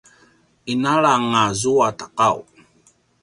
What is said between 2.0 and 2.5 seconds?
qau